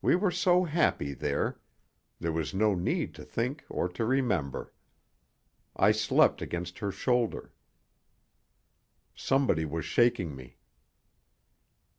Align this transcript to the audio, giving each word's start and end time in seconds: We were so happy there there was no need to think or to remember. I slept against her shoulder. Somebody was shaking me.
We 0.00 0.16
were 0.16 0.30
so 0.30 0.64
happy 0.64 1.12
there 1.12 1.60
there 2.18 2.32
was 2.32 2.54
no 2.54 2.74
need 2.74 3.14
to 3.16 3.26
think 3.26 3.66
or 3.68 3.90
to 3.90 4.06
remember. 4.06 4.72
I 5.76 5.92
slept 5.92 6.40
against 6.40 6.78
her 6.78 6.90
shoulder. 6.90 7.52
Somebody 9.14 9.66
was 9.66 9.84
shaking 9.84 10.34
me. 10.34 10.56